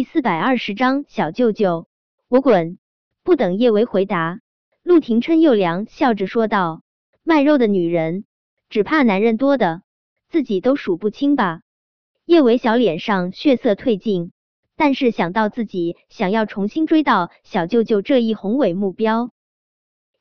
[0.00, 1.86] 第四百二十章小舅舅，
[2.26, 2.78] 我滚！
[3.22, 4.40] 不等叶维回答，
[4.82, 6.80] 陆廷琛又凉笑着说道
[7.22, 8.24] ：“卖肉的女人，
[8.70, 9.82] 只怕男人多的
[10.30, 11.60] 自己都数不清吧？”
[12.24, 14.32] 叶维小脸上血色褪尽，
[14.74, 19.32] 但是想到自己想要重新追到小舅舅这一宏伟目标，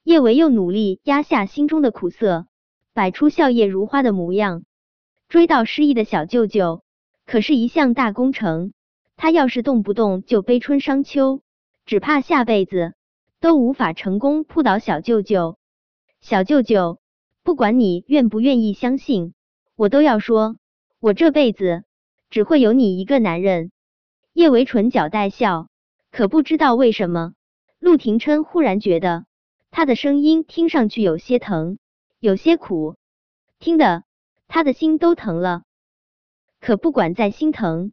[0.04, 2.48] 叶维又努力压下心中的苦涩，
[2.94, 4.66] 摆出笑靥如花的模样。
[5.30, 6.84] 追到失忆的小舅舅，
[7.26, 8.74] 可是一项大工程。
[9.22, 11.42] 他要是动不动就悲春伤秋，
[11.86, 12.94] 只怕下辈子
[13.42, 15.58] 都无法成功扑倒小舅舅。
[16.22, 17.02] 小舅舅，
[17.44, 19.34] 不管你愿不愿意相信，
[19.76, 20.56] 我都要说，
[21.02, 21.84] 我这辈子
[22.30, 23.74] 只会有你一个男人。
[24.32, 25.68] 叶维唇角带笑，
[26.12, 27.34] 可不知道为什么，
[27.78, 29.26] 陆廷琛忽然觉得
[29.70, 31.78] 他的声音听上去有些疼，
[32.22, 32.96] 有些苦，
[33.60, 34.04] 听得。
[34.48, 35.64] 他的心都疼了，
[36.62, 37.92] 可不管再心疼，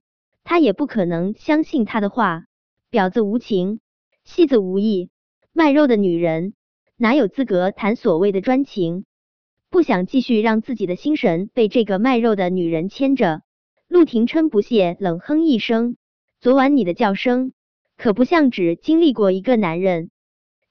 [0.48, 2.44] 他也不可能相信他的话。
[2.88, 3.80] 婊子无情，
[4.22, 5.10] 戏子无义，
[5.52, 6.54] 卖肉的女人
[6.96, 9.04] 哪有资格谈所谓的专情？
[9.70, 13.42] 不想继续让自己的心神被这个卖肉的女人牵着。
[13.88, 15.96] 陆廷琛不屑冷哼一声
[16.40, 17.52] ：“昨晚你的叫声
[17.96, 20.10] 可不像只经历过一个男人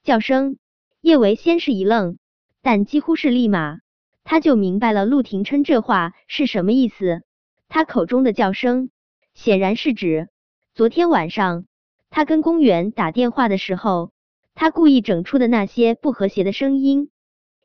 [0.03, 0.57] 叫声。”
[1.01, 2.17] 叶维先是一愣，
[2.61, 3.79] 但几乎是立马。
[4.23, 7.23] 他就明白了陆廷琛这话是什么意思。
[7.67, 8.89] 他口中的叫声，
[9.35, 10.29] 显然是指
[10.73, 11.65] 昨天晚上
[12.09, 14.11] 他跟公园打电话的时候，
[14.55, 17.11] 他故意整出的那些不和谐的声音。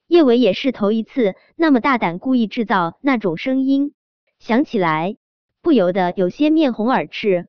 [0.08, 3.94] 叶伟也是头一次那么大胆，故意制造那种声音，
[4.40, 5.16] 想起来
[5.62, 7.46] 不由得有些面红耳赤。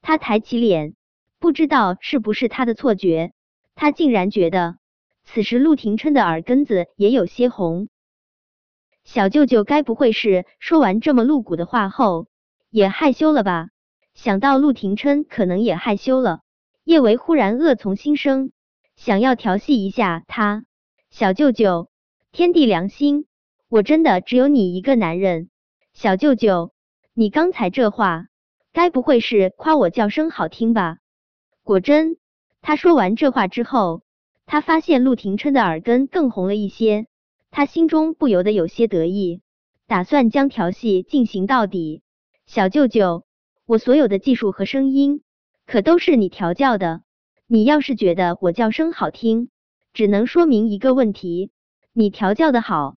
[0.00, 0.94] 他抬起脸，
[1.38, 3.32] 不知道是不是他的错觉，
[3.74, 4.78] 他竟然觉得
[5.24, 7.88] 此时陆廷琛的耳根子也有些红。
[9.04, 12.28] 小舅舅该不会是说完这么露骨的话后
[12.70, 13.68] 也害羞了吧？
[14.14, 16.40] 想到陆廷琛可能也害羞了，
[16.84, 18.52] 叶维忽然恶从心生，
[18.96, 20.64] 想要调戏一下他。
[21.10, 21.90] 小舅舅，
[22.30, 23.26] 天地良心，
[23.68, 25.50] 我真的只有你一个男人。
[25.92, 26.72] 小舅舅，
[27.12, 28.26] 你刚才这话
[28.72, 30.98] 该不会是夸我叫声好听吧？
[31.64, 32.18] 果真，
[32.62, 34.02] 他说完这话之后，
[34.46, 37.06] 他发现陆廷琛的耳根更红了一些。
[37.50, 39.40] 他心中不由得有些得意，
[39.88, 42.02] 打算将调戏进行到底。
[42.52, 43.24] 小舅舅，
[43.64, 45.22] 我所有的技术和声音
[45.66, 47.02] 可都是你调教的。
[47.46, 49.50] 你要是觉得我叫声好听，
[49.92, 51.52] 只能说明一个问题：
[51.92, 52.96] 你调教的好。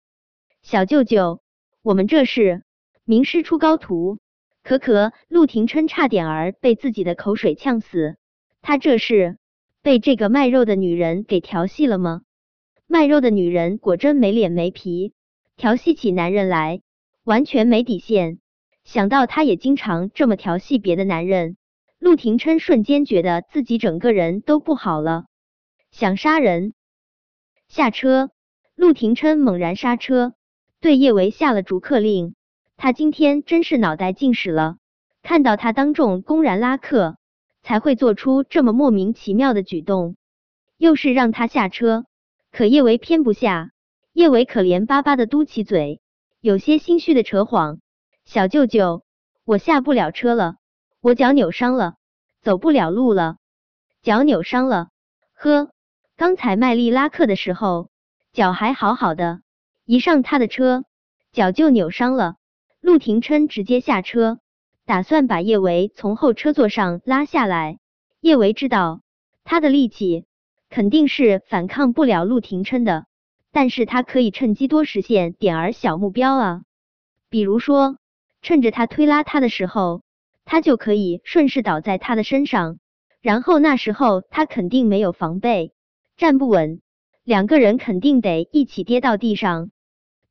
[0.64, 1.44] 小舅舅，
[1.84, 2.64] 我们这是
[3.06, 4.18] 名师出高徒。
[4.64, 8.16] 可可，陆廷琛差点儿被自己的口水呛死。
[8.64, 9.38] 他这是
[9.84, 12.24] 被这个卖肉的女人给调戏了吗？
[12.88, 15.14] 卖肉的女人果真没脸没皮，
[15.56, 16.82] 调戏起男人来
[17.24, 18.40] 完全没底线。
[18.84, 21.58] 想到她也经常这么调戏别的男人，
[22.00, 25.26] 陆廷琛瞬间觉得自己整个人都不好了，
[25.92, 26.74] 想杀人。
[27.68, 28.30] 下车，
[28.76, 30.34] 陆廷琛猛然刹车，
[30.80, 32.36] 对叶维下了逐客令。
[32.76, 34.78] 他今天真是脑袋进屎了，
[35.22, 37.18] 看到他当众公然拉客，
[37.62, 40.18] 才会做出这么莫名其妙的举动，
[40.78, 42.06] 又是让他下车。
[42.52, 43.72] 可叶维偏不下，
[44.12, 46.02] 叶维可怜巴巴的嘟起嘴，
[46.42, 47.80] 有些心虚的扯谎
[48.26, 49.04] ：“小舅舅，
[49.46, 50.56] 我下不了车了，
[51.02, 51.96] 我脚扭伤了，
[52.42, 53.38] 走不了路了。
[54.02, 54.90] 脚扭伤了？
[55.34, 55.70] 呵，
[56.16, 57.90] 刚才卖力拉客的时候，
[58.32, 59.42] 脚还好好的，
[59.86, 60.84] 一上他的车，
[61.32, 62.36] 脚就扭伤了。”
[62.82, 64.40] 陆廷琛直接下车，
[64.86, 67.80] 打算把叶维从后车座上拉下来。
[68.20, 69.02] 叶维知道
[69.44, 70.26] 他的力气。
[70.70, 73.06] 肯定是反抗不了陆廷琛的，
[73.52, 76.62] 但是他可以趁机多实现点儿小目标啊，
[77.30, 78.00] 比如说
[78.44, 80.04] 趁着他推拉他的时候，
[80.46, 82.78] 他就可以顺势倒在他的身上，
[83.22, 85.74] 然后那时候他肯定没有防备，
[86.18, 86.82] 站不稳，
[87.24, 89.72] 两个人肯定得一起跌到地上，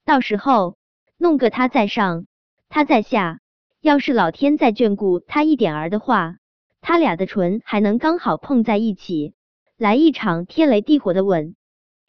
[0.05, 0.77] 到时候
[1.17, 2.27] 弄个他在上，
[2.69, 3.41] 他在下，
[3.81, 6.37] 要是老天再眷顾他一点儿的话，
[6.83, 9.35] 他俩的唇还能刚好碰在一起。
[9.79, 11.57] 来一场天雷地火的吻，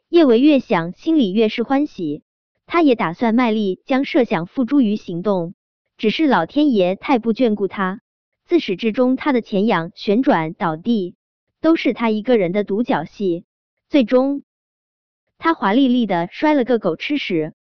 [0.09, 2.23] 叶维越想心里越是欢喜，
[2.67, 5.55] 他也打算卖力将设想付诸于行动。
[5.97, 8.01] 只是老天爷太不眷顾他，
[8.45, 11.15] 自始至终他的前仰、旋转、倒地
[11.61, 13.45] 都是他一个人的独角戏。
[13.89, 14.43] 最终，
[15.37, 17.53] 他华丽丽的摔了个狗吃屎。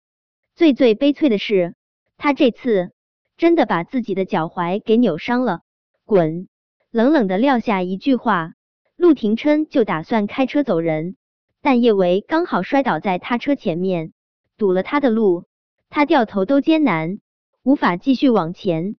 [0.56, 1.76] 最最悲催的是，
[2.18, 2.92] 他这次
[3.38, 5.62] 真的把自己的脚踝给扭伤了。
[6.06, 6.48] 滚！
[6.90, 8.54] 冷冷的撂下一句话。
[8.96, 11.16] 陆廷琛就打算开车走人，
[11.62, 14.14] 但叶维刚好摔倒在他车前面，
[14.58, 15.46] 堵了他的路，
[15.90, 17.20] 他掉头都艰难，
[17.64, 18.96] 无法继续往前。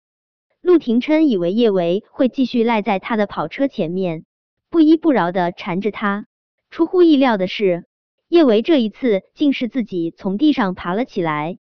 [0.60, 4.24] 陆廷琛以为叶维会继续赖在他的跑车前面，
[4.70, 6.26] 不依不饶的缠着他。
[6.70, 7.86] 出乎意料的是，
[8.28, 11.58] 叶维这一次竟是自己从地上爬了起来。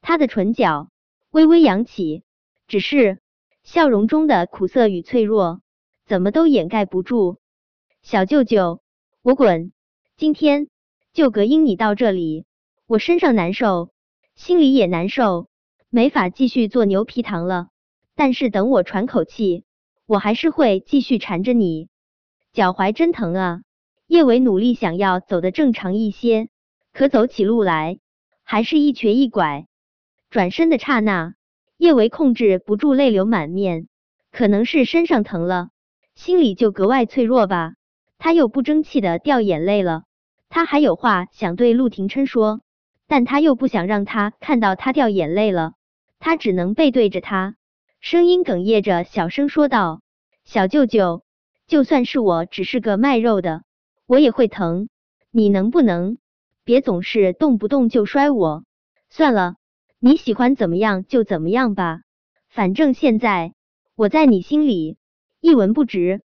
[0.00, 0.90] 他的唇角
[1.30, 2.24] 微微扬起，
[2.66, 3.20] 只是
[3.62, 5.60] 笑容中的苦涩与脆弱，
[6.04, 7.38] 怎么都掩盖不住。
[8.02, 8.82] 小舅舅，
[9.22, 9.72] 我滚！
[10.16, 10.66] 今天
[11.12, 12.46] 就隔音你到这里，
[12.88, 13.90] 我身上难受，
[14.34, 15.46] 心里也难受，
[15.94, 17.68] 没法继续做牛皮糖了。
[18.14, 19.64] 但是等我喘口气，
[20.06, 21.90] 我还是会继续缠着你。
[22.54, 23.60] 脚踝真疼啊！
[24.06, 26.48] 叶伟努力想要走得正常一些，
[26.94, 27.98] 可走起路来
[28.42, 29.66] 还是一瘸一拐。
[30.30, 31.34] 转身的刹那，
[31.76, 33.86] 叶维控制不住泪流满面，
[34.30, 35.68] 可能是身上疼了，
[36.14, 37.74] 心里就格外脆弱吧。
[38.16, 40.04] 他又不争气的掉眼泪了。
[40.48, 42.62] 他还有话想对陆廷琛说，
[43.06, 45.74] 但他又不想让他看到他掉眼泪了。
[46.24, 47.56] 他只能背对着他。
[48.00, 50.02] 声音哽咽着，小声说道
[50.46, 51.24] ：“小舅舅，
[51.66, 53.64] 就算是我只是个卖肉的，
[54.06, 54.88] 我也会疼。
[55.32, 56.18] 你能不能
[56.62, 58.62] 别总是动不动就摔我？
[59.10, 59.56] 算了，
[59.98, 62.02] 你喜欢怎么样就怎么样吧。
[62.48, 63.52] 反正现在
[63.96, 64.98] 我在你心里
[65.40, 66.22] 一文不值。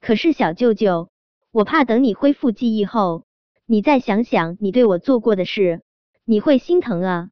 [0.00, 1.10] 可是小舅舅，
[1.50, 3.24] 我怕等你恢复记忆后，
[3.66, 5.82] 你再想想你对我做过的事，
[6.24, 7.30] 你会心疼啊。”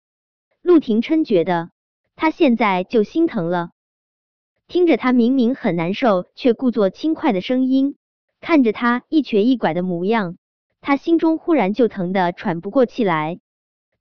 [0.60, 1.70] 陆廷琛觉得。
[2.16, 3.70] 他现在就心疼了，
[4.68, 7.96] 听着他明明很难受却故作轻快的声音，
[8.40, 10.36] 看着他一瘸一拐的模样，
[10.80, 13.40] 他心中忽然就疼得喘不过气来。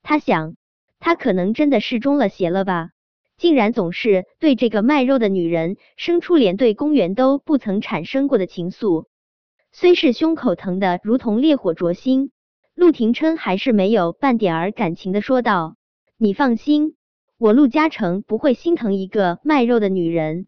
[0.04, 0.56] 他想，
[1.00, 2.92] 他可能真的是中了邪了吧？
[3.36, 9.06] 竟然总是对这个卖肉的女人生出连对公园都不曾产生过的情愫。
[9.72, 12.32] 虽是胸口疼得如同烈火灼心，
[12.76, 15.76] 陆廷琛还是没有半点儿感情的说道
[16.16, 16.96] ：“你放心。”
[17.44, 20.48] 我陆嘉诚不会心疼一个卖肉的女人。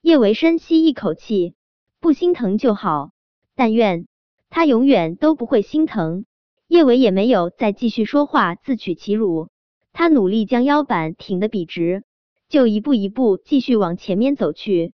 [0.00, 1.54] 叶维深吸一口气，
[2.00, 3.12] 不心疼就好。
[3.54, 4.08] 但愿
[4.50, 6.24] 他永远都不会心疼。
[6.66, 9.48] 叶维也没有再继续说话，自取其辱。
[9.92, 12.02] 他努力将腰板挺得笔直，
[12.48, 14.92] 就一步一步继续往前面走去。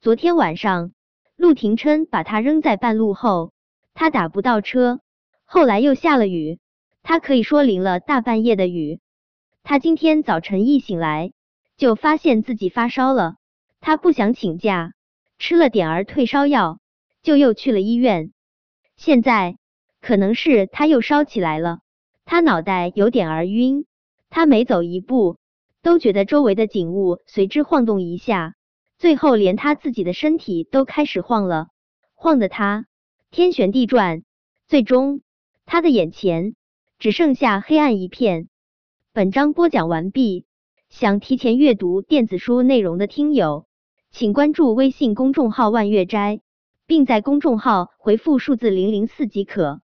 [0.00, 0.92] 昨天晚上，
[1.34, 3.50] 陆廷琛把他扔在半路后，
[3.94, 5.00] 他打不到车。
[5.44, 6.60] 后来又下了雨，
[7.02, 9.00] 他可以说淋了大半夜的雨。
[9.62, 11.32] 他今天早晨一醒来，
[11.76, 13.36] 就发现自己发烧了。
[13.80, 14.92] 他不想请假，
[15.38, 16.78] 吃了点儿退烧药，
[17.22, 18.32] 就又去了医院。
[18.96, 19.56] 现在
[20.00, 21.80] 可能是他又烧起来了，
[22.24, 23.84] 他脑袋有点儿晕。
[24.30, 25.38] 他每走一步，
[25.80, 28.54] 都觉得周围的景物随之晃动一下，
[28.98, 31.68] 最后连他自己的身体都开始晃了，
[32.14, 32.86] 晃得他
[33.30, 34.22] 天旋地转。
[34.66, 35.22] 最终，
[35.64, 36.54] 他的眼前
[36.98, 38.48] 只剩下黑暗一片。
[39.18, 40.44] 本章播讲完毕，
[40.90, 43.66] 想提前阅读电子书内容的听友，
[44.12, 46.40] 请关注微信公众号“万月斋”，
[46.86, 49.80] 并在公众号回复数字零零四即可。